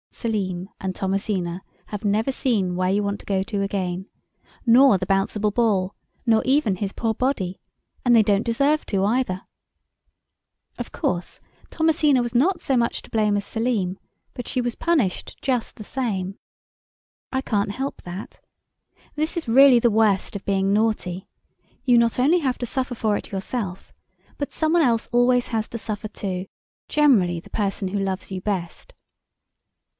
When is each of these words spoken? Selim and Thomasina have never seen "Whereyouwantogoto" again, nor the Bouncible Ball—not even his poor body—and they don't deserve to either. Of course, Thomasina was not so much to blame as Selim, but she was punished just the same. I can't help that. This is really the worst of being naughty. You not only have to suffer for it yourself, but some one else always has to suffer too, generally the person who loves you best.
Selim 0.09 0.67
and 0.79 0.93
Thomasina 0.93 1.61
have 1.87 2.03
never 2.03 2.31
seen 2.31 2.73
"Whereyouwantogoto" 2.75 3.61
again, 3.63 4.07
nor 4.65 4.97
the 4.97 5.05
Bouncible 5.05 5.53
Ball—not 5.53 6.45
even 6.45 6.75
his 6.75 6.91
poor 6.91 7.13
body—and 7.13 8.15
they 8.15 8.21
don't 8.23 8.43
deserve 8.43 8.85
to 8.87 9.03
either. 9.05 9.43
Of 10.77 10.91
course, 10.91 11.39
Thomasina 11.69 12.21
was 12.21 12.35
not 12.35 12.61
so 12.61 12.75
much 12.75 13.01
to 13.03 13.09
blame 13.09 13.37
as 13.37 13.45
Selim, 13.45 13.97
but 14.33 14.47
she 14.47 14.59
was 14.59 14.75
punished 14.75 15.37
just 15.41 15.75
the 15.75 15.83
same. 15.83 16.37
I 17.31 17.41
can't 17.41 17.71
help 17.71 18.01
that. 18.01 18.39
This 19.15 19.37
is 19.37 19.47
really 19.47 19.79
the 19.79 19.91
worst 19.91 20.35
of 20.35 20.45
being 20.45 20.73
naughty. 20.73 21.27
You 21.83 21.97
not 21.97 22.19
only 22.19 22.39
have 22.39 22.57
to 22.59 22.65
suffer 22.67 22.95
for 22.95 23.17
it 23.17 23.31
yourself, 23.31 23.91
but 24.37 24.51
some 24.53 24.73
one 24.73 24.81
else 24.83 25.07
always 25.11 25.47
has 25.49 25.67
to 25.69 25.77
suffer 25.77 26.07
too, 26.07 26.47
generally 26.87 27.39
the 27.39 27.49
person 27.51 27.87
who 27.89 27.99
loves 27.99 28.31
you 28.31 28.41
best. 28.41 28.93